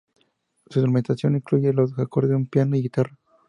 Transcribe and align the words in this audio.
Su 0.71 0.79
instrumentación 0.79 1.35
incluye 1.35 1.73
los 1.73 1.93
acordes 1.99 2.31
de 2.31 2.35
un 2.35 2.47
piano 2.47 2.75
y 2.75 2.81
guitarra. 2.81 3.19